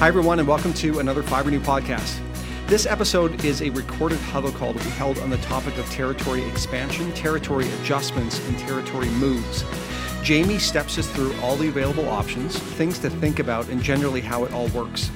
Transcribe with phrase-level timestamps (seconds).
[0.00, 2.18] Hi, everyone, and welcome to another Fibrenew podcast.
[2.68, 6.42] This episode is a recorded huddle call that we held on the topic of territory
[6.44, 9.62] expansion, territory adjustments, and territory moves.
[10.22, 14.42] Jamie steps us through all the available options, things to think about, and generally how
[14.44, 15.10] it all works.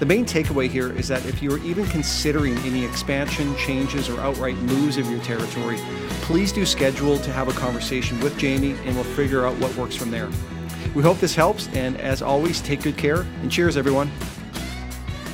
[0.00, 4.20] The main takeaway here is that if you are even considering any expansion, changes, or
[4.20, 5.78] outright moves of your territory,
[6.20, 9.96] please do schedule to have a conversation with Jamie and we'll figure out what works
[9.96, 10.28] from there.
[10.94, 14.10] We hope this helps, and as always, take good care and cheers, everyone.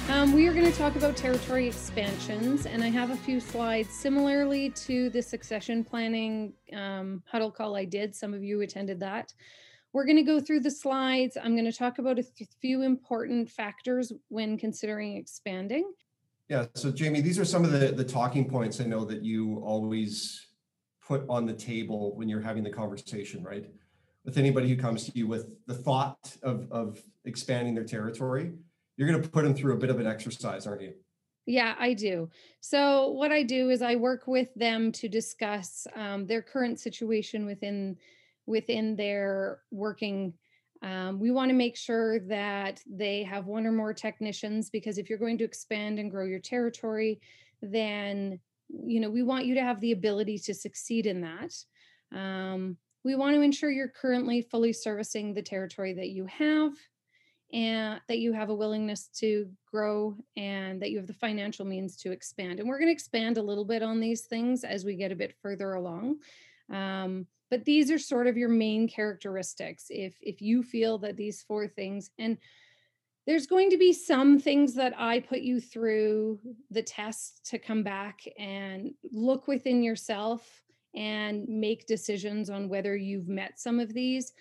[0.09, 3.91] Um, we are going to talk about territory expansions, and I have a few slides
[3.91, 8.15] similarly to the succession planning um, huddle call I did.
[8.15, 9.33] Some of you attended that.
[9.93, 11.37] We're going to go through the slides.
[11.37, 12.24] I'm going to talk about a
[12.60, 15.93] few important factors when considering expanding.
[16.48, 19.62] Yeah, so Jamie, these are some of the, the talking points I know that you
[19.65, 20.48] always
[21.07, 23.71] put on the table when you're having the conversation, right?
[24.24, 28.52] With anybody who comes to you with the thought of, of expanding their territory,
[28.96, 30.92] you're going to put them through a bit of an exercise, aren't you?
[31.45, 32.30] Yeah, I do.
[32.60, 37.46] So, what I do is I work with them to discuss um, their current situation
[37.46, 37.96] within
[38.46, 40.34] within their working
[40.82, 45.09] um, we want to make sure that they have one or more technicians because if
[45.09, 47.20] you're going to expand and grow your territory
[47.60, 51.54] then you know we want you to have the ability to succeed in that
[52.18, 56.72] um, we want to ensure you're currently fully servicing the territory that you have
[57.52, 61.96] and that you have a willingness to grow and that you have the financial means
[61.96, 64.97] to expand and we're going to expand a little bit on these things as we
[64.97, 66.16] get a bit further along
[66.70, 69.88] um, but these are sort of your main characteristics.
[69.91, 72.38] If if you feel that these four things and
[73.26, 77.82] there's going to be some things that I put you through the test to come
[77.82, 80.62] back and look within yourself
[80.94, 84.32] and make decisions on whether you've met some of these.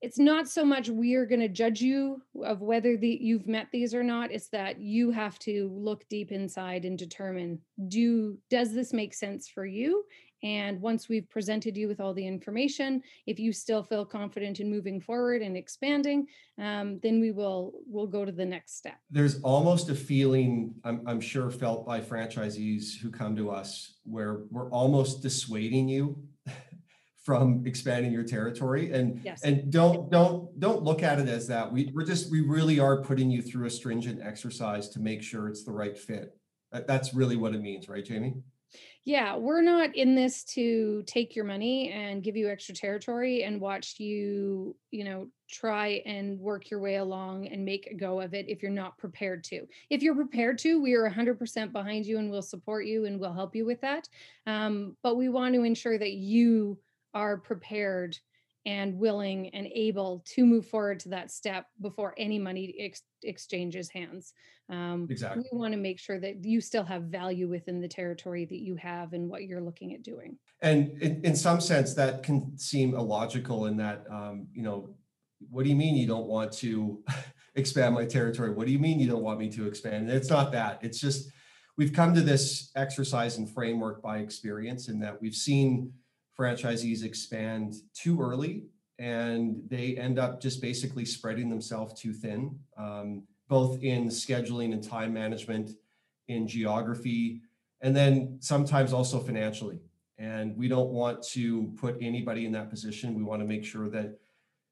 [0.00, 3.94] It's not so much we're going to judge you of whether the, you've met these
[3.94, 4.32] or not.
[4.32, 9.48] It's that you have to look deep inside and determine do does this make sense
[9.48, 10.04] for you
[10.42, 14.68] and once we've presented you with all the information, if you still feel confident in
[14.68, 16.26] moving forward and expanding,
[16.58, 18.98] um, then we will we'll go to the next step.
[19.10, 24.40] There's almost a feeling I'm, I'm sure felt by franchisees who come to us where
[24.50, 26.20] we're almost dissuading you
[27.22, 29.42] from expanding your territory and yes.
[29.44, 33.00] and don't don't don't look at it as that we, we're just we really are
[33.00, 36.36] putting you through a stringent exercise to make sure it's the right fit
[36.72, 38.34] that's really what it means right jamie
[39.04, 43.60] yeah, we're not in this to take your money and give you extra territory and
[43.60, 48.32] watch you, you know, try and work your way along and make a go of
[48.32, 49.66] it if you're not prepared to.
[49.90, 53.32] If you're prepared to, we are 100% behind you and we'll support you and we'll
[53.32, 54.08] help you with that.
[54.46, 56.78] Um, but we want to ensure that you
[57.12, 58.16] are prepared
[58.64, 63.88] and willing and able to move forward to that step before any money ex- exchanges
[63.88, 64.32] hands.
[64.68, 65.44] Um, exactly.
[65.52, 68.76] We want to make sure that you still have value within the territory that you
[68.76, 70.38] have and what you're looking at doing.
[70.60, 74.94] And in, in some sense, that can seem illogical in that, um, you know,
[75.50, 77.02] what do you mean you don't want to
[77.56, 78.50] expand my territory?
[78.50, 80.08] What do you mean you don't want me to expand?
[80.08, 80.78] It's not that.
[80.82, 81.30] It's just
[81.76, 85.92] we've come to this exercise and framework by experience in that we've seen
[86.42, 88.64] franchisees expand too early
[88.98, 94.82] and they end up just basically spreading themselves too thin, um, both in scheduling and
[94.82, 95.72] time management,
[96.28, 97.40] in geography,
[97.80, 99.80] and then sometimes also financially.
[100.18, 103.14] And we don't want to put anybody in that position.
[103.14, 104.18] We want to make sure that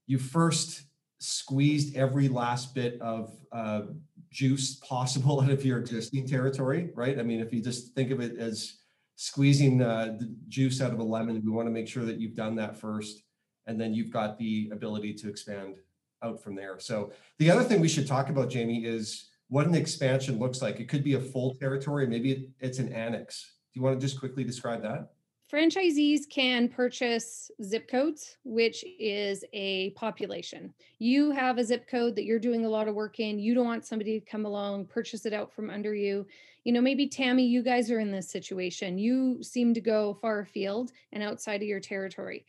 [0.06, 0.82] you first
[1.18, 3.82] squeezed every last bit of uh,
[4.30, 7.18] juice possible out of your existing territory, right?
[7.18, 8.79] I mean, if you just think of it as
[9.20, 12.34] squeezing uh, the juice out of a lemon, we want to make sure that you've
[12.34, 13.22] done that first,
[13.66, 15.76] and then you've got the ability to expand
[16.22, 16.78] out from there.
[16.78, 20.80] So the other thing we should talk about, Jamie, is what an expansion looks like.
[20.80, 23.56] It could be a full territory, maybe it's an annex.
[23.74, 25.10] Do you want to just quickly describe that?
[25.52, 30.72] Franchisees can purchase zip codes, which is a population.
[30.98, 33.38] You have a zip code that you're doing a lot of work in.
[33.38, 36.26] You don't want somebody to come along, purchase it out from under you.
[36.64, 38.98] You know, maybe Tammy, you guys are in this situation.
[38.98, 42.44] You seem to go far afield and outside of your territory.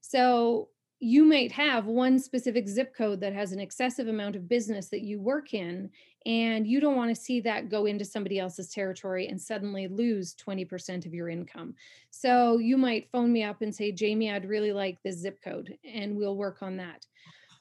[0.00, 4.88] So you might have one specific zip code that has an excessive amount of business
[4.88, 5.90] that you work in
[6.26, 10.34] and you don't want to see that go into somebody else's territory and suddenly lose
[10.34, 11.74] 20% of your income.
[12.10, 15.76] So you might phone me up and say jamie i'd really like this zip code
[15.84, 17.06] and we'll work on that.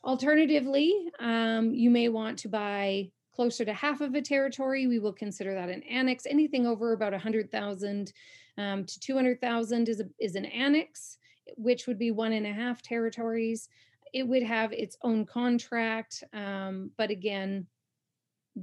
[0.04, 4.88] Alternatively um, you may want to buy closer to half of a territory.
[4.88, 6.26] We will consider that an annex.
[6.26, 8.12] Anything over about 100000
[8.58, 11.18] um, to 200000 is, is an annex
[11.58, 13.70] which would be one and a half territories.
[14.14, 17.68] It would have its own contract, um, but again,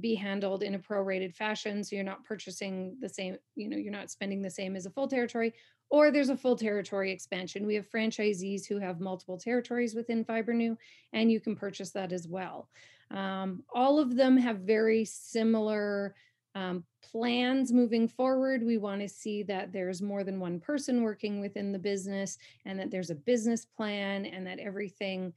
[0.01, 1.83] be handled in a prorated fashion.
[1.83, 4.91] So you're not purchasing the same, you know, you're not spending the same as a
[4.91, 5.53] full territory,
[5.89, 7.65] or there's a full territory expansion.
[7.65, 10.77] We have franchisees who have multiple territories within Fibrenew,
[11.13, 12.69] and you can purchase that as well.
[13.11, 16.15] Um, all of them have very similar
[16.55, 18.63] um, plans moving forward.
[18.63, 22.79] We want to see that there's more than one person working within the business and
[22.79, 25.33] that there's a business plan and that everything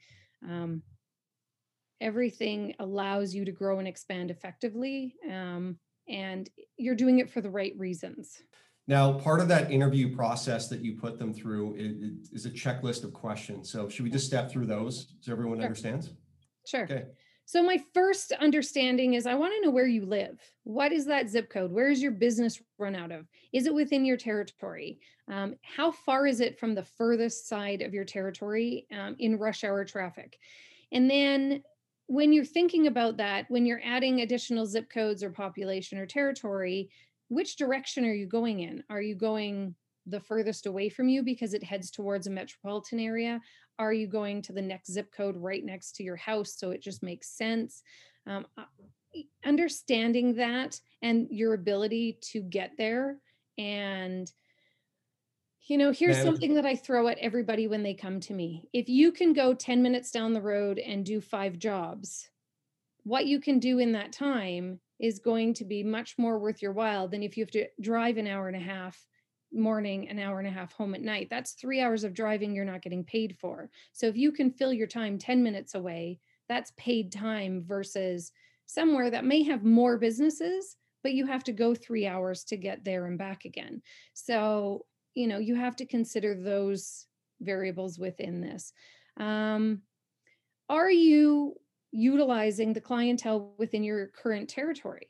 [0.48, 0.82] um,
[2.00, 5.76] everything allows you to grow and expand effectively um,
[6.08, 8.43] and you're doing it for the right reasons
[8.87, 13.05] now part of that interview process that you put them through is, is a checklist
[13.05, 15.64] of questions so should we just step through those so everyone sure.
[15.64, 16.11] understands
[16.67, 17.05] sure okay
[17.50, 20.38] so my first understanding is I want to know where you live.
[20.62, 21.73] What is that zip code?
[21.73, 23.26] Where is your business run out of?
[23.52, 25.00] Is it within your territory?
[25.26, 29.64] Um, how far is it from the furthest side of your territory um, in rush
[29.64, 30.38] hour traffic?
[30.93, 31.64] And then
[32.10, 36.90] when you're thinking about that, when you're adding additional zip codes or population or territory,
[37.28, 38.82] which direction are you going in?
[38.90, 39.76] Are you going
[40.06, 43.40] the furthest away from you because it heads towards a metropolitan area?
[43.78, 46.82] Are you going to the next zip code right next to your house so it
[46.82, 47.84] just makes sense?
[48.26, 48.64] Um, uh,
[49.44, 53.18] understanding that and your ability to get there
[53.56, 54.28] and
[55.70, 58.88] you know here's something that i throw at everybody when they come to me if
[58.88, 62.28] you can go 10 minutes down the road and do five jobs
[63.05, 66.72] what you can do in that time is going to be much more worth your
[66.72, 69.06] while than if you have to drive an hour and a half
[69.52, 71.28] morning, an hour and a half home at night.
[71.31, 73.70] That's three hours of driving you're not getting paid for.
[73.93, 78.32] So if you can fill your time 10 minutes away, that's paid time versus
[78.66, 82.84] somewhere that may have more businesses, but you have to go three hours to get
[82.84, 83.82] there and back again.
[84.12, 84.84] So,
[85.14, 87.06] you know, you have to consider those
[87.40, 88.72] variables within this.
[89.16, 89.82] Um,
[90.68, 91.54] are you
[91.92, 95.08] utilizing the clientele within your current territory?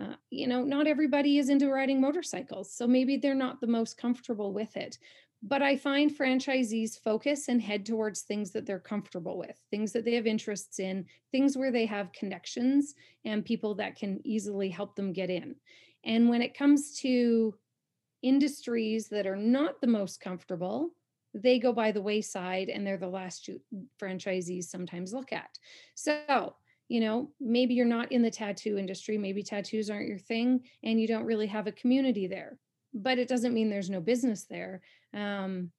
[0.00, 3.98] Uh, you know, not everybody is into riding motorcycles, so maybe they're not the most
[3.98, 4.98] comfortable with it.
[5.42, 10.04] But I find franchisees focus and head towards things that they're comfortable with, things that
[10.04, 14.94] they have interests in, things where they have connections and people that can easily help
[14.94, 15.56] them get in.
[16.04, 17.54] And when it comes to
[18.22, 20.90] industries that are not the most comfortable,
[21.34, 23.60] they go by the wayside and they're the last you
[24.00, 25.58] franchisees sometimes look at.
[25.94, 26.54] So
[26.92, 31.00] you know, maybe you're not in the tattoo industry, maybe tattoos aren't your thing, and
[31.00, 32.58] you don't really have a community there.
[32.92, 34.82] But it doesn't mean there's no business there.
[35.14, 35.70] Um,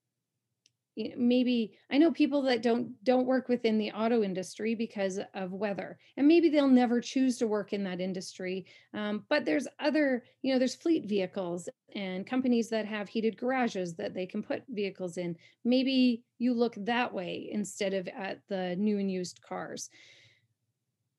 [0.95, 5.97] maybe I know people that don't don't work within the auto industry because of weather,
[6.17, 8.65] and maybe they'll never choose to work in that industry.
[8.93, 13.95] Um, but there's other, you know, there's fleet vehicles and companies that have heated garages
[13.95, 15.35] that they can put vehicles in.
[15.63, 19.89] Maybe you look that way instead of at the new and used cars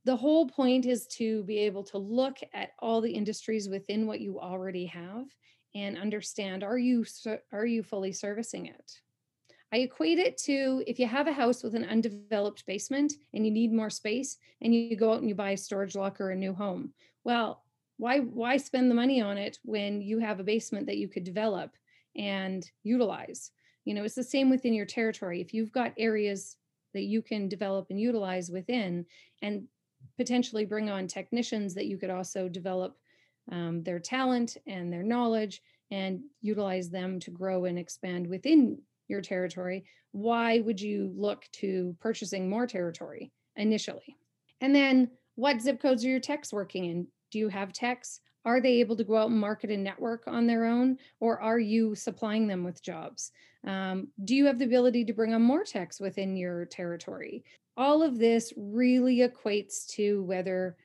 [0.04, 4.20] the whole point is to be able to look at all the industries within what
[4.20, 5.24] you already have
[5.74, 7.04] and understand are you
[7.52, 8.92] are you fully servicing it
[9.74, 13.50] i equate it to if you have a house with an undeveloped basement and you
[13.50, 16.54] need more space and you go out and you buy a storage locker a new
[16.54, 16.92] home
[17.24, 17.64] well
[17.96, 21.24] why why spend the money on it when you have a basement that you could
[21.24, 21.76] develop
[22.16, 23.50] and utilize?
[23.84, 25.40] You know it's the same within your territory.
[25.40, 26.56] If you've got areas
[26.92, 29.06] that you can develop and utilize within
[29.42, 29.64] and
[30.16, 32.96] potentially bring on technicians that you could also develop
[33.50, 39.20] um, their talent and their knowledge and utilize them to grow and expand within your
[39.20, 44.16] territory, why would you look to purchasing more territory initially?
[44.60, 47.06] And then what zip codes are your techs working in?
[47.30, 48.20] Do you have techs?
[48.44, 51.58] Are they able to go out and market and network on their own, or are
[51.58, 53.32] you supplying them with jobs?
[53.66, 57.42] Um, do you have the ability to bring on more techs within your territory?
[57.76, 60.76] all of this really equates to whether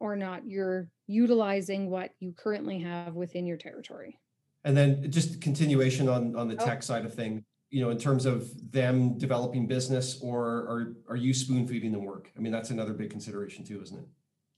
[0.00, 4.18] or not you're utilizing what you currently have within your territory.
[4.64, 6.64] And then just continuation on, on the oh.
[6.64, 11.16] tech side of things, you know, in terms of them developing business or are, are
[11.16, 12.30] you spoon feeding them work?
[12.36, 14.06] I mean, that's another big consideration too, isn't it?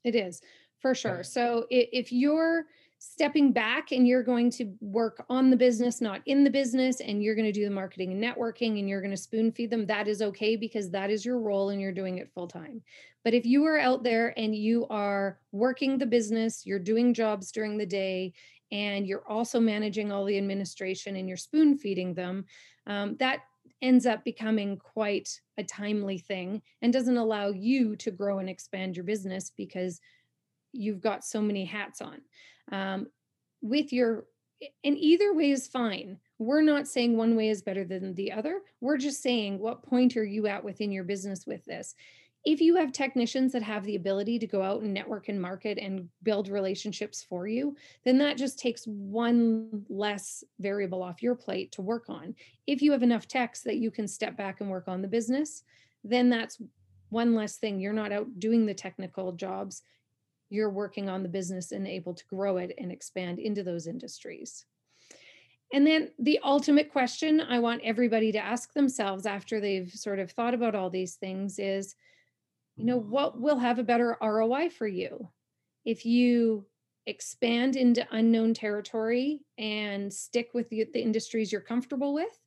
[0.02, 0.42] It is
[0.80, 1.18] for sure.
[1.18, 1.23] Yeah.
[1.23, 2.66] So if you're
[2.99, 7.23] stepping back and you're going to work on the business, not in the business, and
[7.23, 9.87] you're going to do the marketing and networking and you're going to spoon feed them,
[9.87, 12.83] that is okay because that is your role and you're doing it full time.
[13.23, 17.52] But if you are out there and you are working the business, you're doing jobs
[17.52, 18.33] during the day,
[18.73, 22.44] and you're also managing all the administration and you're spoon feeding them,
[22.87, 23.41] um, that
[23.83, 28.97] ends up becoming quite a timely thing and doesn't allow you to grow and expand
[28.97, 30.00] your business because
[30.73, 32.21] you've got so many hats on.
[32.73, 33.09] Um,
[33.62, 34.26] with your
[34.83, 36.19] and either way is fine.
[36.38, 38.61] We're not saying one way is better than the other.
[38.81, 41.95] We're just saying what point are you at within your business with this
[42.45, 45.79] if you have technicians that have the ability to go out and network and market
[45.79, 47.75] and build relationships for you,
[48.05, 52.35] then that just takes one less variable off your plate to work on.
[52.67, 55.65] If you have enough techs that you can step back and work on the business,
[56.03, 56.61] then that's
[57.09, 57.81] one less thing.
[57.81, 59.83] You're not out doing the technical jobs,
[60.51, 64.67] you're working on the business and able to grow it and expand into those industries.
[65.73, 70.31] And then the ultimate question I want everybody to ask themselves after they've sort of
[70.31, 71.97] thought about all these things is
[72.76, 75.28] you know, what will have a better ROI for you?
[75.85, 76.66] If you
[77.07, 82.40] expand into unknown territory and stick with the, the industries you're comfortable with,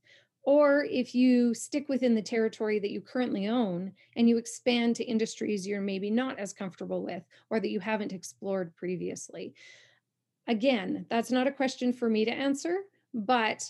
[0.44, 5.04] or if you stick within the territory that you currently own and you expand to
[5.04, 9.54] industries you're maybe not as comfortable with or that you haven't explored previously.
[10.48, 12.78] Again, that's not a question for me to answer,
[13.14, 13.70] but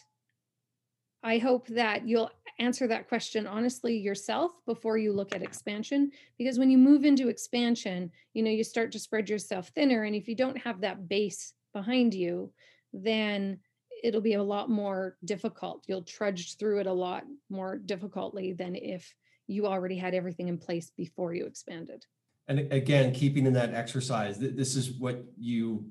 [1.24, 6.58] I hope that you'll answer that question honestly yourself before you look at expansion because
[6.58, 10.28] when you move into expansion, you know, you start to spread yourself thinner and if
[10.28, 12.52] you don't have that base behind you,
[12.94, 13.60] then
[14.04, 15.84] it'll be a lot more difficult.
[15.88, 19.14] You'll trudge through it a lot more difficultly than if
[19.48, 22.06] you already had everything in place before you expanded.
[22.48, 25.86] And again, keeping in that exercise, this is what you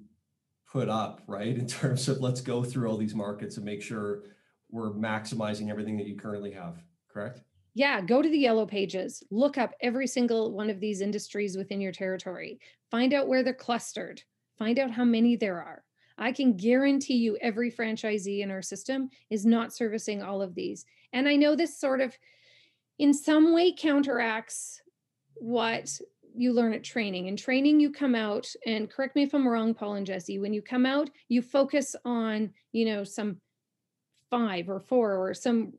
[0.70, 1.56] put up, right?
[1.56, 4.25] In terms of let's go through all these markets and make sure
[4.76, 6.76] we're maximizing everything that you currently have,
[7.09, 7.40] correct?
[7.75, 11.80] Yeah, go to the yellow pages, look up every single one of these industries within
[11.80, 14.23] your territory, find out where they're clustered,
[14.59, 15.83] find out how many there are.
[16.18, 20.85] I can guarantee you every franchisee in our system is not servicing all of these.
[21.12, 22.16] And I know this sort of
[22.99, 24.80] in some way counteracts
[25.35, 25.99] what
[26.35, 27.28] you learn at training.
[27.28, 30.52] In training, you come out, and correct me if I'm wrong, Paul and Jesse, when
[30.52, 33.40] you come out, you focus on, you know, some
[34.30, 35.73] five or four or some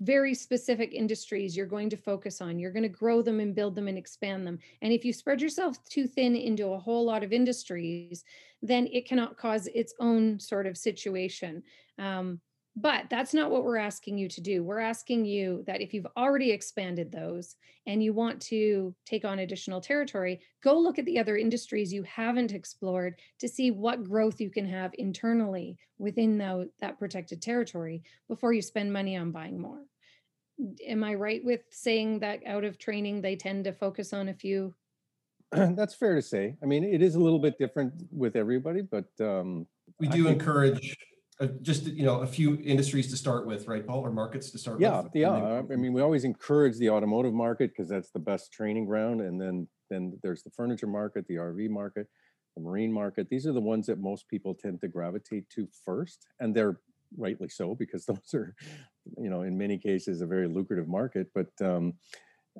[0.00, 2.58] very specific industries you're going to focus on.
[2.58, 4.58] You're going to grow them and build them and expand them.
[4.82, 8.24] And if you spread yourself too thin into a whole lot of industries,
[8.60, 11.62] then it cannot cause its own sort of situation.
[11.98, 12.40] Um,
[12.76, 14.64] but that's not what we're asking you to do.
[14.64, 17.54] We're asking you that if you've already expanded those
[17.86, 22.02] and you want to take on additional territory, go look at the other industries you
[22.02, 28.02] haven't explored to see what growth you can have internally within the, that protected territory
[28.28, 29.84] before you spend money on buying more.
[30.86, 34.34] Am I right with saying that out of training, they tend to focus on a
[34.34, 34.74] few?
[35.52, 36.56] That's fair to say.
[36.60, 39.68] I mean, it is a little bit different with everybody, but um,
[40.00, 40.96] we do encourage
[41.40, 44.58] uh, just you know a few industries to start with, right, Paul, or markets to
[44.58, 45.12] start yeah, with.
[45.14, 45.62] Yeah, yeah.
[45.72, 49.40] I mean, we always encourage the automotive market because that's the best training ground, and
[49.40, 52.06] then then there's the furniture market, the RV market,
[52.56, 53.28] the marine market.
[53.28, 56.78] These are the ones that most people tend to gravitate to first, and they're
[57.16, 58.54] rightly so because those are,
[59.18, 61.28] you know, in many cases a very lucrative market.
[61.34, 61.94] But um,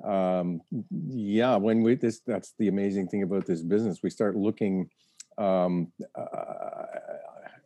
[0.03, 0.61] um,
[1.07, 4.03] yeah, when we this that's the amazing thing about this business.
[4.03, 4.89] We start looking
[5.37, 6.85] um, uh,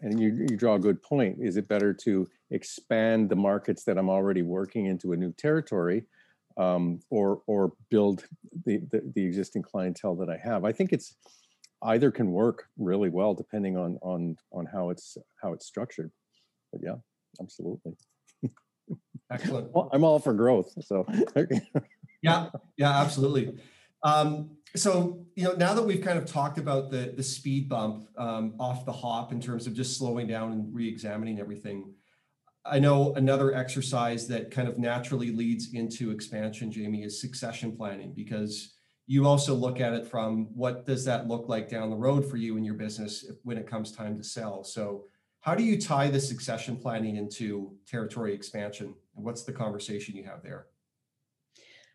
[0.01, 1.38] and you, you draw a good point.
[1.39, 6.05] Is it better to expand the markets that I'm already working into a new territory,
[6.57, 8.25] um, or or build
[8.65, 10.65] the, the, the existing clientele that I have?
[10.65, 11.15] I think it's
[11.83, 16.11] either can work really well depending on on on how it's how it's structured.
[16.71, 16.95] But yeah,
[17.41, 17.93] absolutely.
[19.31, 19.71] Excellent.
[19.73, 20.73] well, I'm all for growth.
[20.81, 21.05] So
[22.23, 23.59] yeah, yeah, absolutely.
[24.03, 28.07] Um, so you know now that we've kind of talked about the the speed bump
[28.17, 31.93] um, off the hop in terms of just slowing down and re-examining everything
[32.65, 38.13] i know another exercise that kind of naturally leads into expansion jamie is succession planning
[38.15, 38.75] because
[39.09, 42.38] you also look at it from what does that look like down the road for
[42.38, 44.63] you in your business when it comes time to sell.
[44.63, 45.05] So
[45.39, 48.93] how do you tie the succession planning into territory expansion?
[49.15, 50.67] And what's the conversation you have there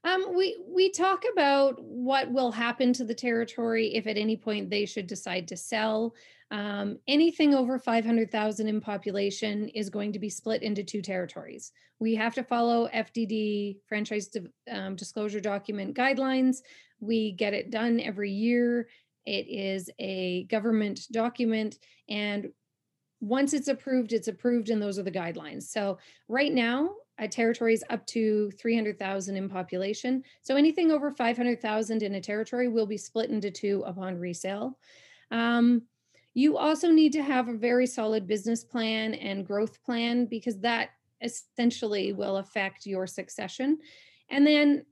[0.05, 4.69] um, we we talk about what will happen to the territory if at any point
[4.69, 6.15] they should decide to sell.
[6.51, 11.73] Um, anything over 500,000 in population is going to be split into two territories.
[11.99, 14.29] We have to follow FDD franchise
[14.71, 16.59] um, disclosure document guidelines.
[17.01, 18.89] We get it done every year.
[19.25, 21.79] It is a government document,
[22.11, 22.51] and
[23.21, 25.63] once it's approved, it's approved, and those are the guidelines.
[25.65, 30.23] So right now, a territory is up to 300,000 in population.
[30.42, 34.78] So anything over 500,000 in a territory will be split into two upon resale.
[35.30, 35.83] Um,
[36.35, 40.90] you also need to have a very solid business plan and growth plan because that
[41.23, 43.78] essentially will affect your succession.
[44.28, 44.85] And then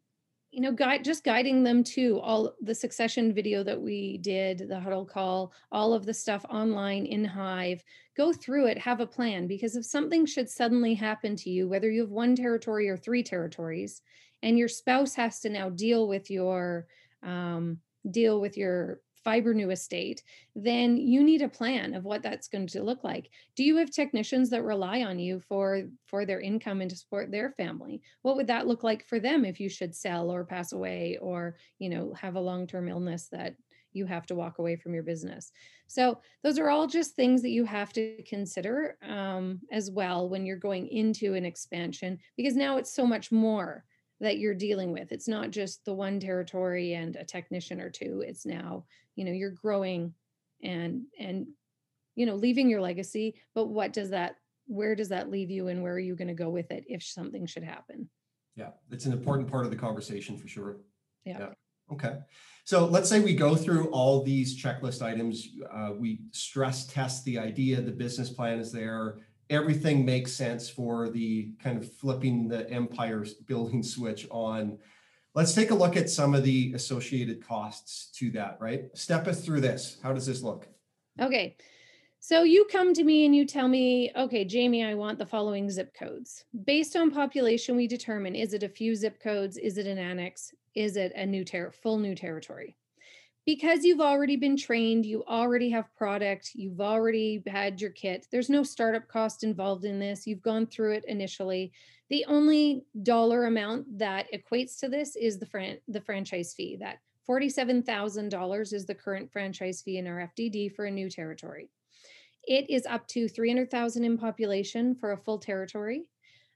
[0.52, 4.78] you know guide just guiding them to all the succession video that we did the
[4.78, 7.82] huddle call all of the stuff online in hive.
[8.16, 11.90] Go through it have a plan because if something should suddenly happen to you whether
[11.90, 14.02] you have one territory or three territories
[14.42, 16.86] and your spouse has to now deal with your
[17.22, 17.78] um,
[18.10, 20.22] deal with your Fibrenew estate,
[20.54, 23.30] then you need a plan of what that's going to look like.
[23.56, 27.30] Do you have technicians that rely on you for for their income and to support
[27.30, 28.02] their family?
[28.22, 31.56] What would that look like for them if you should sell or pass away or,
[31.78, 33.54] you know, have a long-term illness that
[33.92, 35.52] you have to walk away from your business.
[35.86, 40.46] So those are all just things that you have to consider um, as well when
[40.46, 43.84] you're going into an expansion because now it's so much more
[44.22, 45.10] that you're dealing with.
[45.10, 48.22] It's not just the one territory and a technician or two.
[48.24, 48.84] It's now,
[49.16, 50.14] you know, you're growing
[50.62, 51.48] and and
[52.14, 54.36] you know, leaving your legacy, but what does that
[54.66, 57.02] where does that leave you and where are you going to go with it if
[57.02, 58.08] something should happen?
[58.54, 60.76] Yeah, it's an important part of the conversation for sure.
[61.24, 61.38] Yeah.
[61.40, 61.48] Yeah.
[61.92, 62.18] Okay.
[62.64, 65.48] So let's say we go through all these checklist items.
[65.70, 69.18] Uh, we stress test the idea, the business plan is there.
[69.50, 74.78] Everything makes sense for the kind of flipping the empire building switch on.
[75.34, 78.84] Let's take a look at some of the associated costs to that, right?
[78.94, 79.98] Step us through this.
[80.02, 80.68] How does this look?
[81.20, 81.56] Okay.
[82.20, 85.68] So you come to me and you tell me, okay, Jamie, I want the following
[85.68, 86.44] zip codes.
[86.64, 89.56] Based on population, we determine is it a few zip codes?
[89.56, 90.54] Is it an annex?
[90.76, 92.76] Is it a new ter- full new territory?
[93.44, 98.26] Because you've already been trained, you already have product, you've already had your kit.
[98.30, 100.26] There's no startup cost involved in this.
[100.26, 101.72] You've gone through it initially.
[102.08, 106.76] The only dollar amount that equates to this is the fran- the franchise fee.
[106.78, 111.68] That $47,000 is the current franchise fee in our FDD for a new territory.
[112.44, 116.08] It is up to 300,000 in population for a full territory.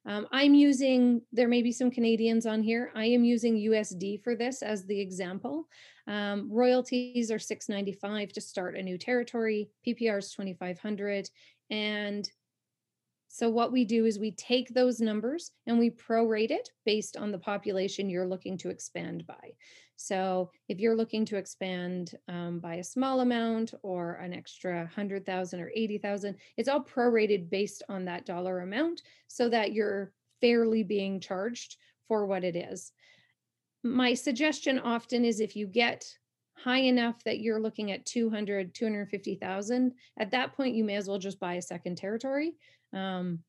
[0.05, 2.93] Um, I'm using, there may be some Canadians on here.
[2.95, 5.67] I am using USD for this as the example.
[6.07, 9.71] Um, royalties are 695 to start a new territory.
[9.87, 11.29] PPR is 2500.
[11.71, 12.31] And
[13.29, 17.33] so what we do is we take those numbers and we prorate it based on
[17.33, 19.53] the population you're looking to expand by.
[19.97, 25.61] So if you're looking to expand um, by a small amount or an extra 100,000
[25.61, 31.21] or 80,000, it's all prorated based on that dollar amount so that you're fairly being
[31.21, 31.77] charged
[32.09, 32.93] for what it is.
[33.83, 36.05] My suggestion often is if you get
[36.55, 41.19] high enough that you're looking at 200, 250,000, at that point, you may as well
[41.19, 42.55] just buy a second territory.
[42.93, 43.41] Um,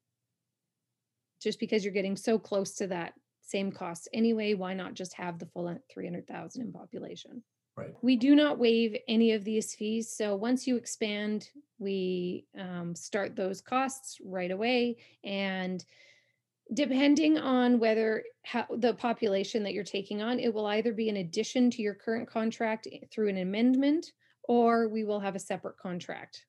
[1.41, 4.53] just because you're getting so close to that same cost anyway.
[4.53, 7.43] Why not just have the full 300,000 in population?
[7.75, 7.93] Right.
[8.01, 10.11] We do not waive any of these fees.
[10.11, 14.97] So once you expand, we um, start those costs right away.
[15.23, 15.85] And
[16.73, 21.17] depending on whether how, the population that you're taking on, it will either be an
[21.17, 24.11] addition to your current contract eh, through an amendment,
[24.43, 26.45] or we will have a separate contract.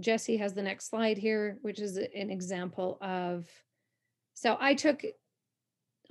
[0.00, 3.46] Jesse has the next slide here, which is an example of.
[4.34, 5.02] So I took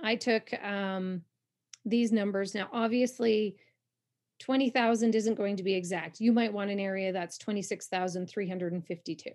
[0.00, 1.22] I took um,
[1.84, 2.54] these numbers.
[2.54, 3.56] Now, obviously,
[4.40, 6.20] 20,000 isn't going to be exact.
[6.20, 9.30] You might want an area that's 26,352.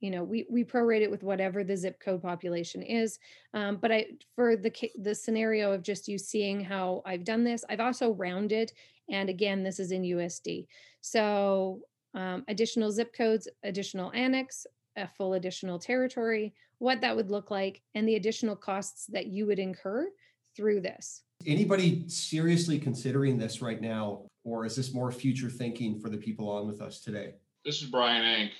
[0.00, 3.18] You know, we, we prorate it with whatever the zip code population is.
[3.54, 7.64] Um, but I, for the, the scenario of just you seeing how I've done this,
[7.68, 8.72] I've also rounded.
[9.10, 10.66] And again, this is in USD.
[11.00, 11.80] So
[12.14, 17.82] um, additional zip codes, additional annex, a full additional territory, what that would look like,
[17.94, 20.08] and the additional costs that you would incur
[20.56, 21.22] through this.
[21.46, 26.48] Anybody seriously considering this right now, or is this more future thinking for the people
[26.48, 27.34] on with us today?
[27.64, 28.52] This is Brian Ank.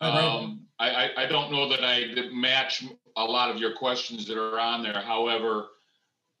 [0.00, 2.84] Um, I, I, I don't know that I match
[3.16, 5.00] a lot of your questions that are on there.
[5.00, 5.68] However,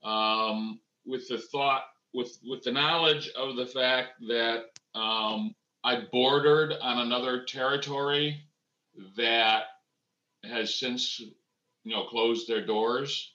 [0.04, 6.74] um, with the thought, with, with the knowledge of the fact that um, I bordered
[6.80, 8.42] on another territory
[9.16, 9.64] that
[10.44, 13.32] has since you know closed their doors.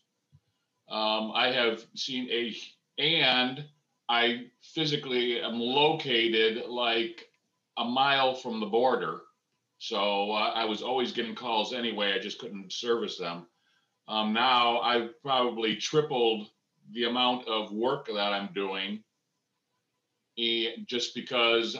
[0.89, 2.53] Um, I have seen a
[3.01, 3.63] and
[4.09, 7.29] I physically am located like
[7.77, 9.21] a mile from the border,
[9.81, 12.13] so uh, I was always getting calls anyway.
[12.13, 13.47] I just couldn't service them.
[14.07, 16.49] Um, now I've probably tripled
[16.91, 19.03] the amount of work that I'm doing,
[20.85, 21.75] just because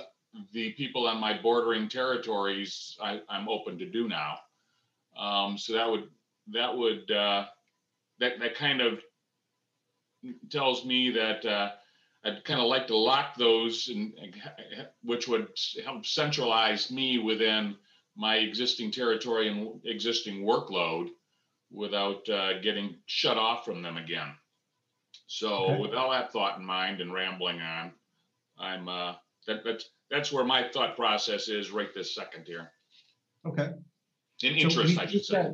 [0.52, 4.40] the people on my bordering territories I, I'm open to do now.
[5.16, 6.10] Um, so that would
[6.54, 7.46] that would uh,
[8.20, 9.00] that that kind of
[10.50, 11.70] tells me that uh,
[12.26, 14.12] I'd kind of like to lock those, and
[15.04, 15.50] which would
[15.86, 17.76] help centralize me within
[18.16, 21.10] my existing territory and existing workload
[21.72, 24.28] without uh, getting shut off from them again.
[25.28, 25.80] So Okay.
[25.82, 27.92] with all that thought in mind and rambling on,
[28.60, 29.16] I'm uh,
[29.48, 32.72] that that's that's where my thought process is right this second here.
[33.48, 33.70] Okay.
[34.44, 35.52] In So interest, we- I should say.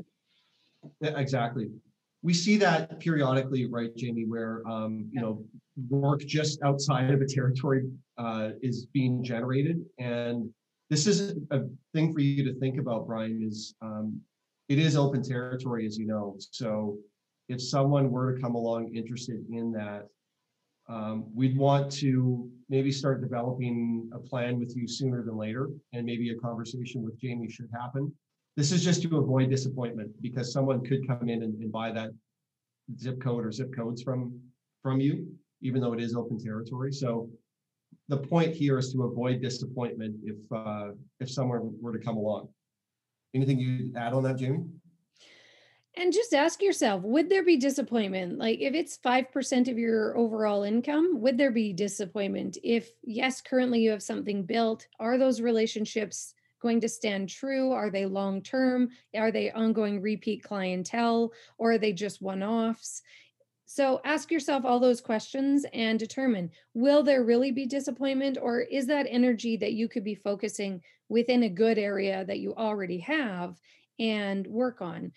[1.02, 1.70] Yeah, exactly.
[2.24, 5.46] we see that periodically, right, Jamie, where, um, you know,
[5.90, 9.86] work just outside of a territory, uh, is being generated.
[10.00, 10.52] And
[10.90, 11.62] this is a
[11.94, 14.22] thing for you to think about, Brian, is, um,
[14.70, 16.36] it is open territory, as you know.
[16.52, 16.98] So
[17.50, 20.08] if someone were to come along interested in that,
[20.90, 26.06] um, we'd want to maybe start developing a plan with you sooner than later, and
[26.06, 28.14] maybe a conversation with Jamie should happen.
[28.56, 32.12] This is just to avoid disappointment, because someone could come in and, and buy that
[32.98, 34.40] zip code or zip codes from,
[34.82, 35.28] from you,
[35.62, 36.92] even though it is open territory.
[36.94, 37.30] So
[38.08, 42.50] the point here is to avoid disappointment if, uh, if someone were to come along.
[43.34, 44.64] Anything you add on that, Jamie?
[45.98, 48.38] And just ask yourself, would there be disappointment?
[48.38, 52.58] Like if it's 5% of your overall income, would there be disappointment?
[52.64, 57.72] If yes, currently you have something built, are those relationships going to stand true?
[57.72, 58.90] Are they long term?
[59.16, 63.02] Are they ongoing repeat clientele or are they just one offs?
[63.70, 68.88] So ask yourself all those questions and determine will there really be disappointment or is
[68.88, 73.60] that energy that you could be focusing within a good area that you already have
[74.00, 75.12] and work on?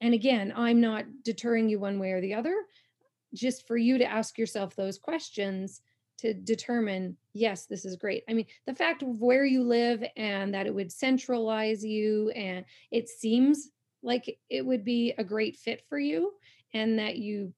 [0.00, 2.54] And again, I'm not deterring you one way or the other,
[3.34, 5.82] just for you to ask yourself those questions
[6.18, 8.22] to determine, yes, this is great.
[8.28, 12.64] I mean, the fact of where you live and that it would centralize you, and
[12.92, 13.70] it seems
[14.04, 16.32] like it would be a great fit for you,
[16.74, 17.52] and that you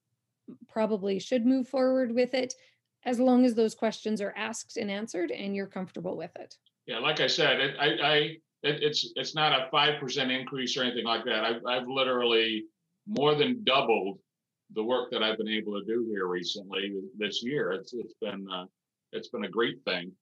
[0.68, 2.54] probably should move forward with it
[3.04, 6.56] as long as those questions are asked and answered and you're comfortable with it.
[6.86, 8.14] Yeah, like I said, it, I, I,
[8.62, 11.44] it, it's, it's not a five percent increase or anything like that.
[11.44, 12.64] I've, I've literally
[13.06, 14.18] more than doubled
[14.74, 17.72] the work that I've been able to do here recently this year.
[17.72, 18.64] It's, it's been, uh,
[19.12, 20.12] it's been a great thing.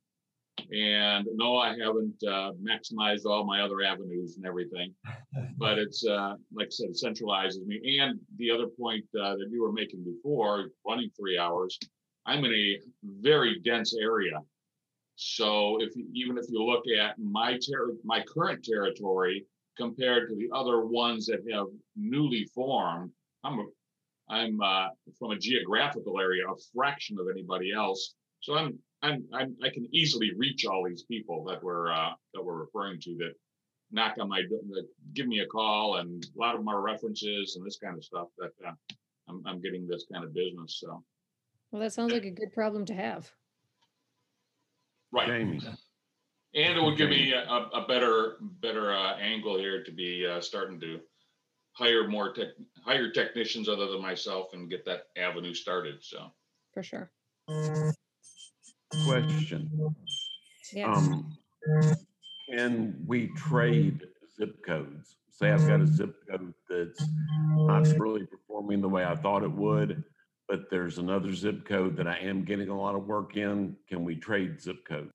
[0.71, 4.95] And no, I haven't, uh, maximized all my other avenues and everything,
[5.59, 7.99] but it's, uh, like I said, it centralizes me.
[8.01, 11.79] And the other point, uh, that you were making before, running three hours,
[12.27, 12.79] I'm in a
[13.21, 14.39] very dense area.
[15.17, 19.47] So if, even if you look at my ter, my current territory
[19.77, 23.11] compared to the other ones that have newly formed,
[23.45, 28.15] I'm, a- I'm, uh, from a geographical area, a fraction of anybody else.
[28.41, 32.45] So I'm, I'm, I'm, I can easily reach all these people that we're, uh, that
[32.45, 33.35] we're referring to that
[33.91, 37.57] knock on my, that give me a call and a lot of them are references
[37.57, 38.73] and this kind of stuff that, uh,
[39.29, 41.03] I'm, I'm getting this kind of business, so.
[41.71, 43.31] Well, that sounds like a good problem to have.
[45.13, 45.29] Right.
[45.29, 45.61] Jamie,
[46.55, 50.27] And it would give me a, a a better, better uh, angle here to be
[50.27, 51.01] uh, starting to
[51.73, 52.49] hire more tech,
[52.85, 56.31] hire technicians other than myself and get that avenue started, so.
[56.75, 57.11] For sure.
[59.05, 59.95] Question.
[60.73, 60.97] Yes.
[60.97, 61.37] Um,
[62.51, 64.03] can we trade
[64.37, 65.17] zip codes?
[65.31, 67.05] Say I've got a zip code that's
[67.57, 70.05] not really performing the way I thought it would,
[70.49, 73.77] but there's another zip code that I am getting a lot of work in.
[73.89, 75.11] Can we trade zip code?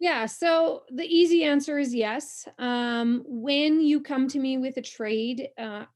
[0.00, 2.46] Yeah, so the easy answer is yes.
[2.58, 5.86] Um, when you come to me with a trade, uh,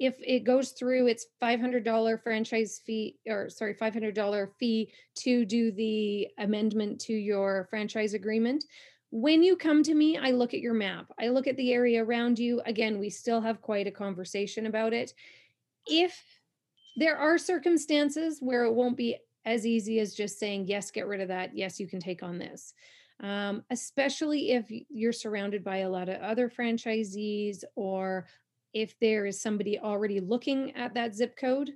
[0.00, 4.50] if it goes through, it's five hundred dollar franchise fee, or sorry, five hundred dollar
[4.58, 8.64] fee to do the amendment to your franchise agreement.
[9.10, 11.12] When you come to me, I look at your map.
[11.20, 12.62] I look at the area around you.
[12.64, 15.12] Again, we still have quite a conversation about it.
[15.86, 16.18] If
[16.96, 21.20] there are circumstances where it won't be as easy as just saying, yes, get rid
[21.20, 21.56] of that.
[21.56, 22.72] Yes, you can take on this
[23.22, 28.26] um, especially if you're surrounded by a lot of other franchisees or
[28.72, 31.72] if there is somebody already looking at that zip code.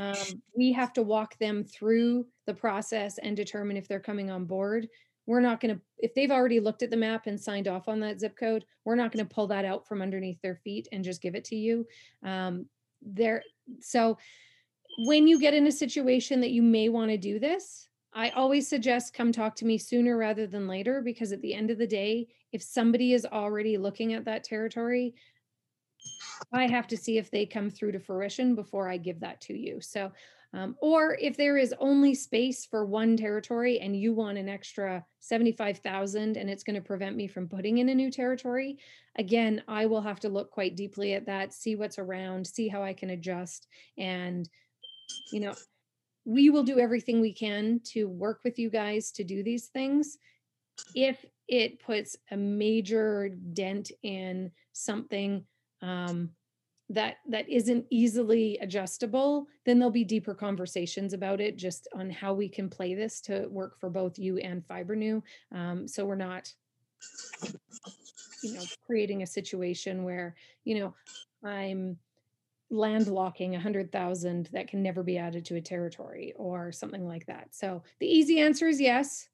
[0.00, 4.44] Um, we have to walk them through the process and determine if they're coming on
[4.44, 4.88] board.
[5.26, 8.00] We're not going to, if they've already looked at the map and signed off on
[8.00, 11.04] that zip code, we're not going to pull that out from underneath their feet and
[11.04, 11.86] just give it to you.
[12.24, 12.66] Um,
[13.02, 13.42] there,
[13.80, 14.18] so
[15.06, 18.68] when you get in a situation that you may want to do this, I always
[18.68, 21.86] suggest come talk to me sooner rather than later because at the end of the
[21.86, 25.14] day, if somebody is already looking at that territory,
[26.52, 29.58] I have to see if they come through to fruition before I give that to
[29.58, 29.80] you.
[29.80, 30.12] So,
[30.54, 35.04] um, or if there is only space for one territory and you want an extra
[35.20, 38.78] 75,000 and it's going to prevent me from putting in a new territory,
[39.16, 42.82] again, I will have to look quite deeply at that, see what's around, see how
[42.82, 43.66] I can adjust.
[43.98, 44.48] And,
[45.32, 45.54] you know,
[46.24, 50.16] we will do everything we can to work with you guys to do these things.
[50.94, 55.44] If it puts a major dent in something
[55.82, 56.30] um,
[56.90, 62.32] that that isn't easily adjustable, then there'll be deeper conversations about it, just on how
[62.32, 65.22] we can play this to work for both you and Fibrenew.
[65.54, 66.52] Um, so we're not,
[68.42, 70.94] you know, creating a situation where you know
[71.44, 71.98] I'm
[72.72, 77.26] landlocking a hundred thousand that can never be added to a territory or something like
[77.26, 77.48] that.
[77.50, 79.28] So the easy answer is yes,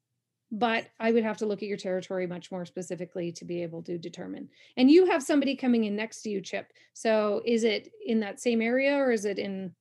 [0.51, 3.81] but I would have to look at your territory much more specifically to be able
[3.83, 4.49] to determine.
[4.77, 6.71] And you have somebody coming in next to you, Chip.
[6.93, 9.73] So is it in that same area or is it in?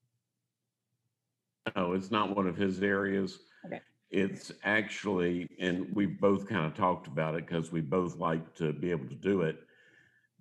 [1.76, 3.38] No, it's not one of his areas.
[3.66, 3.80] Okay.
[4.10, 8.72] It's actually, and we've both kind of talked about it because we both like to
[8.72, 9.58] be able to do it.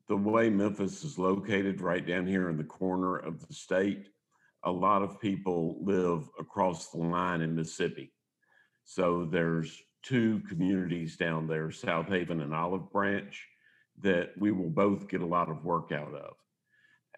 [0.07, 4.09] The way Memphis is located right down here in the corner of the state,
[4.63, 8.13] a lot of people live across the line in Mississippi.
[8.83, 13.47] So there's two communities down there, Southaven and Olive Branch,
[14.01, 16.35] that we will both get a lot of work out of.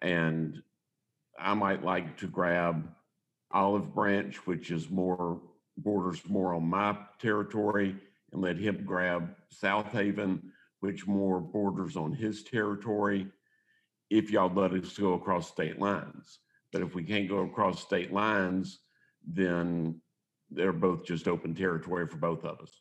[0.02, 0.62] And
[1.38, 2.88] I might like to grab
[3.50, 5.40] Olive Branch, which is more
[5.78, 7.96] borders more on my territory,
[8.32, 10.40] and let him grab Southaven,
[10.80, 13.26] which more borders on his territory.
[14.10, 16.38] If y'all let us go across state lines,
[16.72, 18.78] but if we can't go across state lines,
[19.26, 20.00] then
[20.50, 22.80] they're both just open territory for both of us.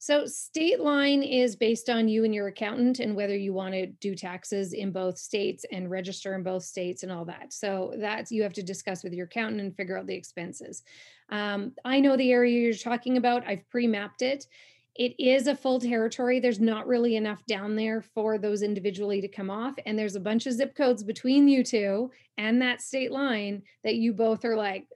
[0.00, 3.86] So state line is based on you and your accountant and whether you want to
[3.86, 7.52] do taxes in both states and register in both states and all that.
[7.52, 10.84] So that's you have to discuss with your accountant and figure out the expenses.
[11.30, 13.44] Um, I know the area you're talking about.
[13.44, 14.46] I've pre-mapped it.
[14.94, 16.38] It is a full territory.
[16.38, 19.74] There's not really enough down there for those individually to come off.
[19.84, 23.96] And there's a bunch of zip codes between you two and that state line that
[23.96, 24.86] you both are like,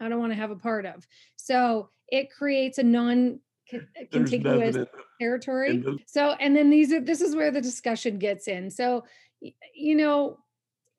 [0.00, 1.06] I don't want to have a part of.
[1.36, 3.40] So it creates a non
[4.12, 4.76] contiguous
[5.20, 5.78] territory.
[5.78, 8.70] the- So, and then these are, this is where the discussion gets in.
[8.70, 9.04] So,
[9.74, 10.38] you know,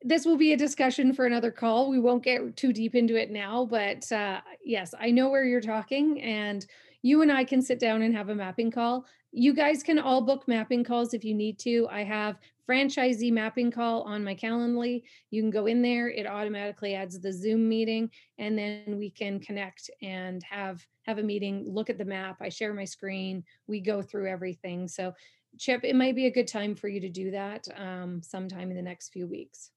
[0.02, 1.90] this will be a discussion for another call.
[1.90, 5.60] We won't get too deep into it now, but uh, yes, I know where you're
[5.60, 6.64] talking and
[7.02, 9.06] you and I can sit down and have a mapping call.
[9.32, 11.86] You guys can all book mapping calls if you need to.
[11.90, 12.38] I have
[12.68, 15.02] franchisee mapping call on my Calendly.
[15.30, 19.40] You can go in there, it automatically adds the Zoom meeting and then we can
[19.40, 22.36] connect and have have a meeting, look at the map.
[22.40, 24.88] I share my screen, we go through everything.
[24.88, 25.14] So
[25.58, 28.76] Chip, it might be a good time for you to do that um, sometime in
[28.76, 29.70] the next few weeks.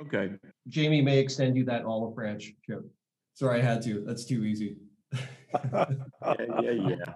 [0.00, 0.30] Okay,
[0.68, 2.84] Jamie may extend you that olive branch, Chip.
[3.34, 4.04] Sorry, I had to.
[4.06, 4.76] That's too easy.
[5.12, 5.86] yeah,
[6.22, 7.14] yeah, yeah.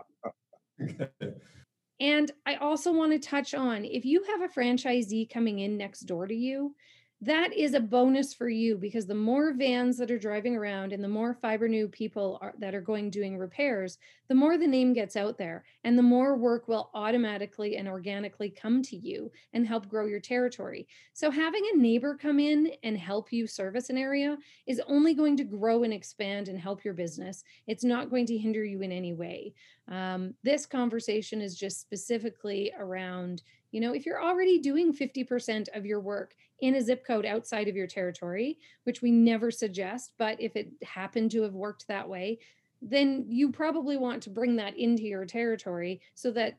[2.00, 6.00] And I also want to touch on if you have a franchisee coming in next
[6.00, 6.74] door to you,
[7.22, 11.04] that is a bonus for you because the more vans that are driving around and
[11.04, 15.14] the more Fibrenew people are, that are going doing repairs, the more the name gets
[15.14, 19.88] out there and the more work will automatically and organically come to you and help
[19.88, 20.88] grow your territory.
[21.12, 25.36] So having a neighbor come in and help you service an area is only going
[25.36, 27.44] to grow and expand and help your business.
[27.68, 29.54] It's not going to hinder you in any way.
[29.86, 35.86] Um, this conversation is just specifically around, you know, if you're already doing 50% of
[35.86, 40.40] your work in a zip code outside of your territory, which we never suggest, but
[40.40, 42.38] if it happened to have worked that way,
[42.80, 46.56] then you probably want to bring that into your territory so that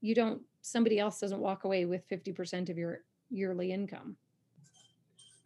[0.00, 4.16] you don't, somebody else doesn't walk away with 50% of your yearly income.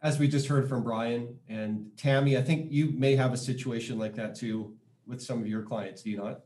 [0.01, 3.99] As we just heard from Brian and Tammy, I think you may have a situation
[3.99, 6.41] like that too with some of your clients, do you not?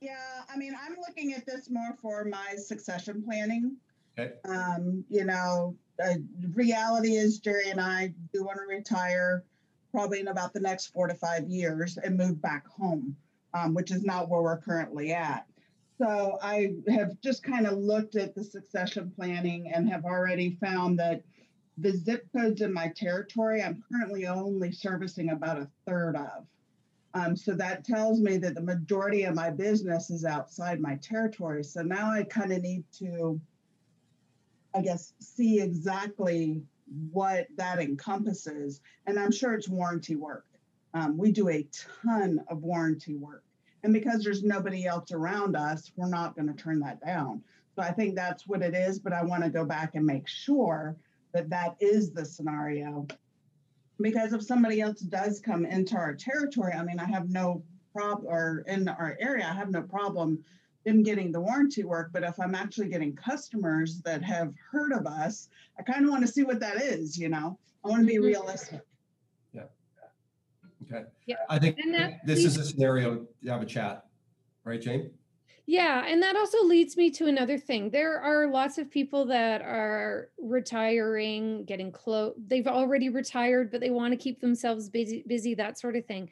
[0.00, 0.16] Yeah,
[0.52, 3.76] I mean, I'm looking at this more for my succession planning.
[4.18, 4.34] Okay.
[4.48, 5.76] Um, you know,
[6.40, 9.44] the reality is Jerry and I do want to retire
[9.90, 13.14] probably in about the next four to five years and move back home,
[13.54, 15.46] um, which is not where we're currently at.
[15.98, 20.98] So I have just kind of looked at the succession planning and have already found
[20.98, 21.22] that
[21.78, 26.46] the zip codes in my territory, I'm currently only servicing about a third of.
[27.14, 31.62] Um, so that tells me that the majority of my business is outside my territory.
[31.62, 33.40] So now I kind of need to,
[34.74, 36.62] I guess, see exactly
[37.10, 38.80] what that encompasses.
[39.06, 40.46] And I'm sure it's warranty work.
[40.94, 41.66] Um, we do a
[42.02, 43.44] ton of warranty work.
[43.82, 47.42] And because there's nobody else around us, we're not going to turn that down.
[47.74, 48.98] So I think that's what it is.
[48.98, 50.96] But I want to go back and make sure
[51.32, 53.06] that that is the scenario
[54.02, 58.32] because if somebody else does come into our territory, I mean, I have no problem,
[58.32, 60.44] or in our area, I have no problem
[60.84, 62.10] them getting the warranty work.
[62.12, 66.26] But if I'm actually getting customers that have heard of us, I kind of want
[66.26, 67.58] to see what that is, you know?
[67.84, 68.24] I want to be mm-hmm.
[68.24, 68.80] realistic.
[69.52, 69.62] Yeah.
[70.84, 71.04] Okay.
[71.26, 74.06] Yeah, I think and that this is a scenario to have a chat,
[74.64, 75.10] right, Jane?
[75.66, 77.88] Yeah, and that also leads me to another thing.
[77.88, 82.34] There are lots of people that are retiring, getting close.
[82.48, 86.30] They've already retired, but they want to keep themselves busy, busy, that sort of thing.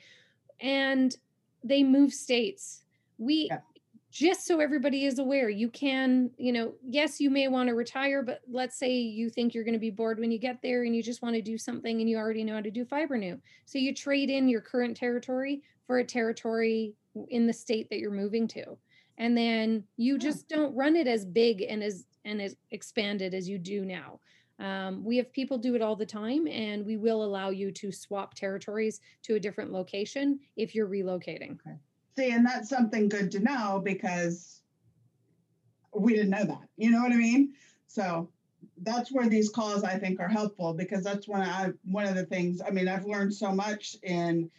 [0.60, 1.16] And
[1.62, 2.82] they move states.
[3.18, 3.60] We Yeah.
[4.10, 8.22] Just so everybody is aware, you can, you know, yes, you may want to retire,
[8.22, 10.96] but let's say you think you're going to be bored when you get there and
[10.96, 13.38] you just want to do something and you already know how to do Fibrenew.
[13.66, 16.94] So you trade in your current territory for a territory
[17.28, 18.76] in the state that you're moving to.
[19.18, 23.48] And then you just don't run it as big and as and as expanded as
[23.48, 24.18] you do now.
[24.58, 27.90] Um, we have people do it all the time, and we will allow you to
[27.90, 31.58] swap territories to a different location if you're relocating.
[32.16, 34.62] See, and that's something good to know because
[35.94, 36.68] we didn't know that.
[36.76, 37.54] You know what I mean?
[37.86, 38.30] So
[38.82, 42.26] that's where these calls I think are helpful because that's when I one of the
[42.26, 42.60] things.
[42.64, 44.50] I mean, I've learned so much in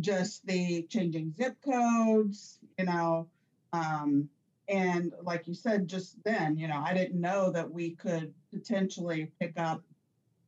[0.00, 3.28] just the changing zip codes, you know,
[3.72, 4.28] um,
[4.68, 9.30] and like you said just then, you know, I didn't know that we could potentially
[9.38, 9.82] pick up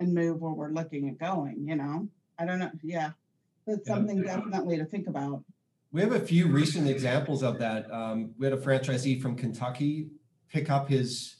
[0.01, 1.67] and move where we're looking at going.
[1.69, 2.71] You know, I don't know.
[2.83, 3.11] Yeah,
[3.67, 3.95] that's Yeah.
[3.95, 5.45] something definitely to think about.
[5.93, 7.91] We have a few recent examples of that.
[7.93, 10.09] Um, we had a franchisee from Kentucky
[10.49, 11.37] pick up his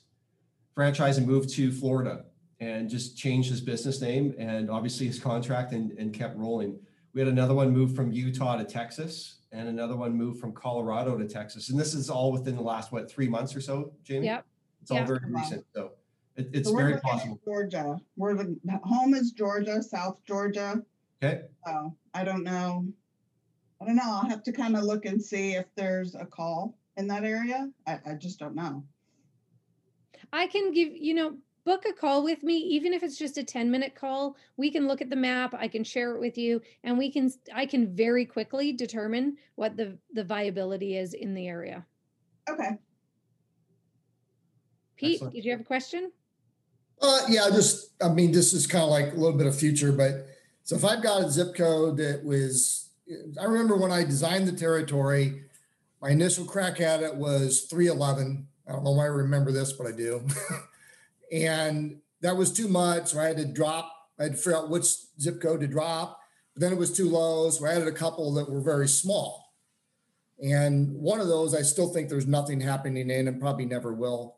[0.75, 2.25] franchise and move to Florida
[2.61, 6.79] and just change his business name and obviously his contract and, and kept rolling.
[7.13, 11.17] We had another one move from Utah to Texas and another one move from Colorado
[11.17, 11.71] to Texas.
[11.71, 14.27] And this is all within the last, what, three months or so, Jamie?
[14.27, 14.47] Yep.
[14.83, 15.07] It's all Yep.
[15.09, 15.65] very recent.
[15.75, 15.93] So
[16.37, 17.41] it, it's So we're very possible.
[17.45, 17.99] Georgia.
[18.17, 20.83] We're the home is Georgia, South Georgia.
[21.23, 21.43] Okay.
[21.67, 22.87] So I don't know.
[23.81, 24.03] I don't know.
[24.05, 27.71] I'll have to kind of look and see if there's a call in that area.
[27.87, 28.85] I, I just don't know.
[30.33, 33.45] I can give, you know, book a call with me, even if it's just a
[33.45, 34.37] 10 minute call.
[34.57, 37.31] We can look at the map, I can share it with you, and we can,
[37.55, 41.85] I can very quickly determine what the, the viability is in the area.
[42.49, 42.79] Okay.
[44.97, 45.35] Pete, Excellent.
[45.35, 46.11] did you have a question?
[47.03, 49.93] Uh, yeah, just, I mean, this is kind of like a little bit of future,
[49.93, 50.29] but
[50.63, 52.86] so if I've got a zip code that was,
[53.41, 55.43] I remember when I designed the territory,
[56.03, 58.47] my initial crack at it was 311.
[58.69, 60.27] I don't know why I remember this, but I do.
[61.33, 63.09] and that was too much.
[63.09, 64.87] So I had to drop, I had to figure out which
[65.21, 66.21] zip code to drop.
[66.55, 67.51] But then it was too low.
[67.51, 69.55] So I added a couple that were very small.
[70.43, 74.37] And one of those, I still think there's nothing happening in and probably never will.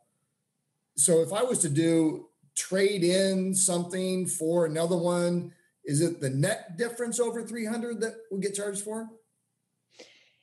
[0.96, 5.52] So if I was to do trade in something for another one,
[5.88, 9.08] is it the net difference over 300 that we get charged for?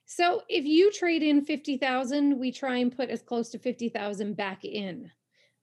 [0.08, 4.66] So if you trade in 50,000, we try and put as close to 50,000 back
[4.66, 5.12] in.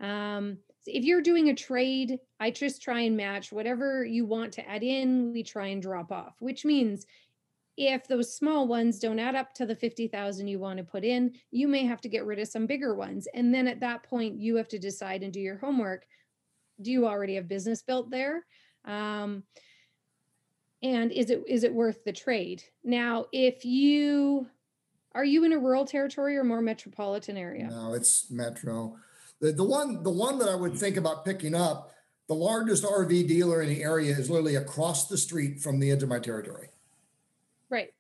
[0.01, 4.69] Um, if you're doing a trade, I just try and match whatever you want to
[4.69, 7.05] add in, we try and drop off, which means
[7.77, 11.33] if those small ones don't add up to the 50,000 you want to put in,
[11.51, 13.27] you may have to get rid of some bigger ones.
[13.35, 16.05] And then at that point, you have to decide and do your homework.
[16.81, 18.45] Do you already have business built there?
[18.85, 19.45] Um,
[20.83, 22.63] and is it is it worth the trade?
[22.85, 24.47] Now if you
[25.15, 27.69] are you in a rural territory or more metropolitan area?
[27.71, 28.97] No, it's Metro.
[29.41, 31.93] The, the one the one that I would think about picking up,
[32.29, 36.03] the largest RV dealer in the area is literally across the street from the edge
[36.03, 36.69] of my territory.
[37.69, 37.93] right.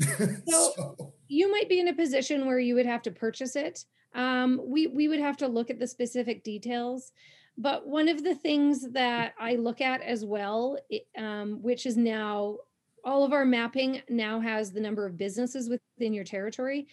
[0.46, 3.84] So, So- you might be in a position where you would have to purchase it.
[4.14, 7.12] Um, we we would have to look at the specific details
[7.58, 10.78] but one of the things that i look at as well
[11.18, 12.56] um, which is now
[13.04, 16.86] all of our mapping now has the number of businesses within your territory.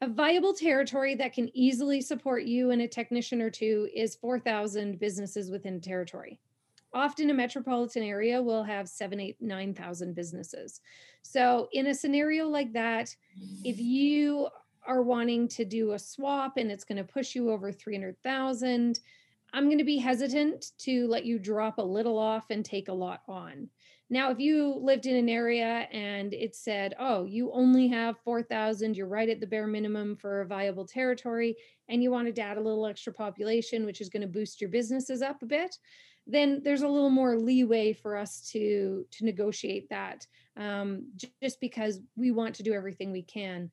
[0.00, 4.98] A viable territory that can easily support you and a technician or two is 4000
[4.98, 6.40] businesses within territory.
[6.92, 10.80] Often a metropolitan area will have seven eight nine thousand businesses.
[11.22, 13.14] So in a scenario like that
[13.64, 14.48] if you
[14.86, 19.00] are wanting to do a swap and it's going to push you over 300,000,
[19.54, 22.92] I'm going to be hesitant to let you drop a little off and take a
[22.92, 23.68] lot on.
[24.10, 28.96] Now, if you lived in an area and it said, oh, you only have 4,000,
[28.96, 31.56] you're right at the bare minimum for a viable territory,
[31.88, 34.70] and you wanted to add a little extra population, which is going to boost your
[34.70, 35.78] businesses up a bit,
[36.26, 41.06] then there's a little more leeway for us to to negotiate that um,
[41.42, 43.70] just because we want to do everything we can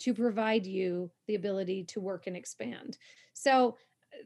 [0.00, 2.98] to provide you the ability to work and expand.
[3.32, 3.76] So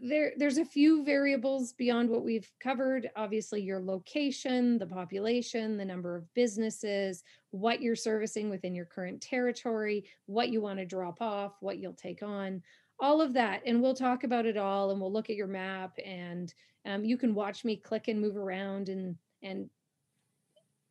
[0.03, 3.11] there there's a few variables beyond what we've covered.
[3.17, 9.21] Obviously your location the population the number of businesses what you're servicing within your current
[9.21, 12.63] territory what you want to drop off what you'll take on
[13.01, 13.63] all of that.
[13.65, 16.53] And we'll talk about it all and we'll look at your map and
[16.85, 19.69] um, you can watch me click and move around and and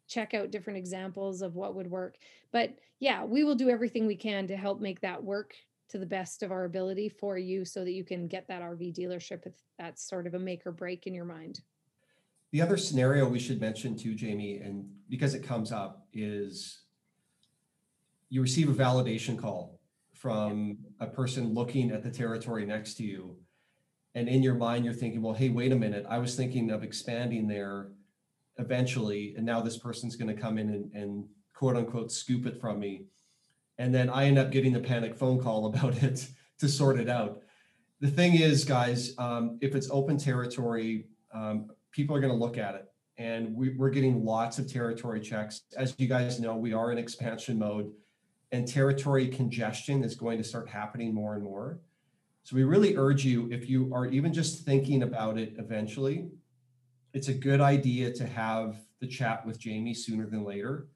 [0.07, 2.15] check out different examples of what would work.
[2.51, 5.53] But yeah, we will do everything we can to help make that work
[5.89, 8.95] to the best of our ability for you so that you can get that RV
[8.95, 11.61] dealership if that's sort of a make or break in your mind.
[12.51, 16.83] The other scenario we should mention too, Jamie, and because it comes up, is
[18.29, 19.79] you receive a validation call
[20.13, 23.35] from a person looking at the territory next to you.
[24.15, 26.83] And in your mind, you're thinking, well, hey, wait a minute, I was thinking of
[26.83, 27.89] expanding there
[28.57, 32.79] eventually, and now this person's gonna come in and, and quote unquote scoop it from
[32.79, 33.05] me.
[33.77, 36.27] And then I end up getting the panic phone call about it
[36.59, 37.41] to sort it out.
[37.99, 42.75] The thing is, guys, um, if it's open territory, um, people are gonna look at
[42.75, 42.85] it.
[43.17, 45.61] And we, we're getting lots of territory checks.
[45.75, 47.91] As you guys know, we are in expansion mode
[48.51, 51.79] and territory congestion is going to start happening more and more.
[52.43, 56.29] So we really urge you, if you are even just thinking about it eventually,
[57.13, 60.87] it's a good idea to have the chat with Jamie sooner than later.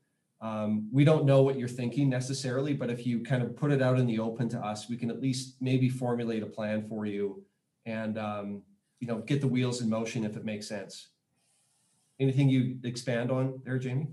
[0.41, 3.81] Um, we don't know what you're thinking necessarily, but if you kind of put it
[3.81, 7.05] out in the open to us, we can at least maybe formulate a plan for
[7.05, 7.43] you
[7.85, 8.63] and, um,
[8.99, 11.09] you know, get the wheels in motion if it makes sense.
[12.19, 14.07] Anything you expand on there, Jamie?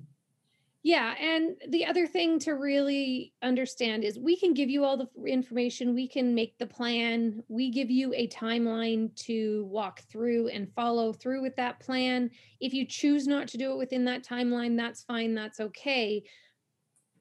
[0.85, 5.09] Yeah, and the other thing to really understand is we can give you all the
[5.27, 10.73] information, we can make the plan, we give you a timeline to walk through and
[10.75, 12.31] follow through with that plan.
[12.61, 16.23] If you choose not to do it within that timeline, that's fine, that's okay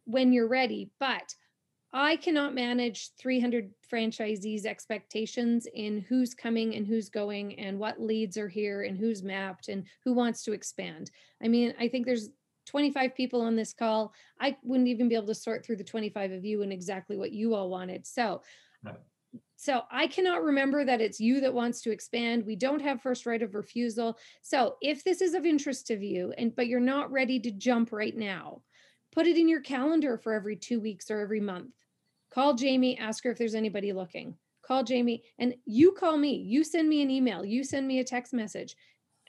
[0.05, 1.33] when you're ready, but
[1.91, 8.37] I cannot manage 300 franchisees' expectations in who's coming and who's going and what leads
[8.37, 11.11] are here and who's mapped and who wants to expand.
[11.41, 12.29] I mean, I think there's
[12.67, 14.13] 25 people on this call.
[14.39, 17.31] I wouldn't even be able to sort through the 25 of you and exactly what
[17.31, 18.05] you all wanted.
[18.05, 18.43] So,
[18.83, 18.95] No.
[19.55, 22.45] so I cannot remember that it's you that wants to expand.
[22.45, 24.17] We don't have first right of refusal.
[24.41, 27.91] So, if this is of interest to you and but you're not ready to jump
[27.91, 28.61] right now,
[29.11, 31.73] put it in your calendar for every 2 weeks or every month.
[32.29, 34.37] Call Jamie, ask her if there's anybody looking.
[34.61, 36.35] Call Jamie and you call me.
[36.35, 38.75] You send me an email, you send me a text message.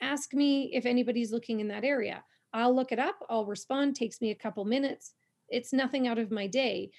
[0.01, 2.23] Ask me if anybody's looking in that area.
[2.53, 5.13] I'll look it up, I'll respond, takes me a couple minutes.
[5.49, 6.91] It's nothing out of my day.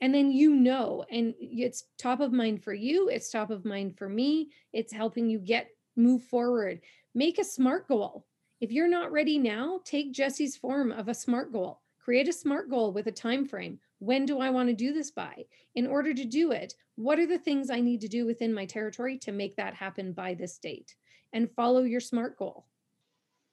[0.00, 3.96] And then you know, and it's top of mind for you, it's top of mind
[3.96, 4.50] for me.
[4.72, 6.80] It's helping you get move forward.
[7.14, 8.26] Make a smart goal.
[8.60, 11.80] If you're not ready now, take Jesse's form of a smart goal.
[11.98, 13.78] Create a smart goal with a time frame.
[13.98, 15.44] When do I want to do this by?
[15.74, 18.64] In order to do it, what are the things I need to do within my
[18.64, 20.94] territory to make that happen by this date?
[21.32, 22.66] And follow your smart goal.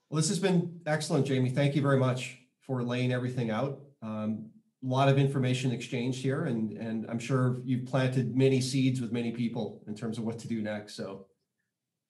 [0.10, 1.50] Well, this has been excellent, Jamie.
[1.50, 3.80] Thank you very much for laying everything out.
[4.02, 4.50] Um,
[4.84, 9.12] a lot of information exchanged here, and and I'm sure you've planted many seeds with
[9.12, 10.96] many people in terms of what to do next.
[10.96, 11.28] So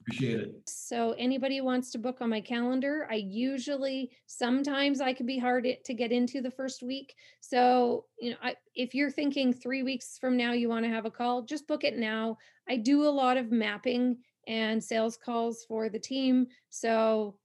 [0.04, 0.56] appreciate it.
[0.66, 5.68] So anybody wants to book on my calendar, I usually sometimes I can be hard
[5.84, 7.16] to get into the first week.
[7.40, 11.06] So, you know, I, if you're thinking 3 weeks from now you want to have
[11.06, 12.38] a call, just book it now.
[12.68, 14.18] I do a lot of mapping
[14.48, 16.48] and sales calls for the team.
[16.70, 17.38] So,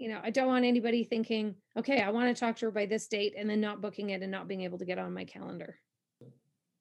[0.00, 2.86] you know, I don't want anybody thinking, okay, I want to talk to her by
[2.86, 5.26] this date and then not booking it and not being able to get on my
[5.26, 5.76] calendar.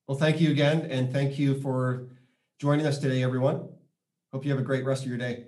[0.08, 2.08] Well, thank you again, and thank you for
[2.60, 3.68] joining us today, everyone.
[4.32, 5.48] Hope you have a great rest of your day.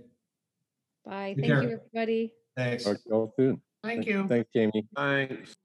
[1.06, 1.34] Bye.
[1.34, 1.64] Take Thank care.
[1.64, 2.34] you, everybody.
[2.58, 2.84] Thanks.
[2.84, 3.62] Talk to you all soon.
[3.84, 4.28] Thank you.
[4.28, 4.86] Thanks, Jamie.
[4.96, 5.56] Thanks.